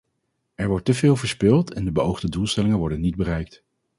Er 0.55 0.67
wordt 0.67 0.85
teveel 0.85 1.15
verspild 1.15 1.73
en 1.73 1.85
de 1.85 1.91
beoogde 1.91 2.29
doelstellingen 2.29 2.77
worden 2.77 2.99
niet 2.99 3.15
bereikt. 3.15 3.63